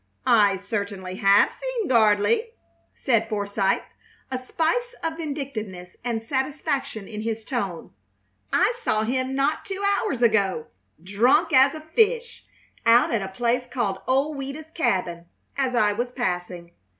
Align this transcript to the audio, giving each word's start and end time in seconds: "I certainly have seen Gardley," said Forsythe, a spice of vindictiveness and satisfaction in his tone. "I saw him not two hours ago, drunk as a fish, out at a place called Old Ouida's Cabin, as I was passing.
"I 0.25 0.57
certainly 0.57 1.17
have 1.17 1.53
seen 1.53 1.87
Gardley," 1.87 2.53
said 2.95 3.29
Forsythe, 3.29 3.83
a 4.31 4.39
spice 4.43 4.95
of 5.03 5.17
vindictiveness 5.17 5.95
and 6.03 6.23
satisfaction 6.23 7.07
in 7.07 7.21
his 7.21 7.45
tone. 7.45 7.91
"I 8.51 8.73
saw 8.81 9.03
him 9.03 9.35
not 9.35 9.63
two 9.63 9.83
hours 9.99 10.23
ago, 10.23 10.65
drunk 11.03 11.53
as 11.53 11.75
a 11.75 11.81
fish, 11.81 12.43
out 12.83 13.11
at 13.13 13.21
a 13.21 13.27
place 13.27 13.67
called 13.67 13.99
Old 14.07 14.37
Ouida's 14.37 14.71
Cabin, 14.71 15.25
as 15.55 15.75
I 15.75 15.93
was 15.93 16.11
passing. 16.11 16.71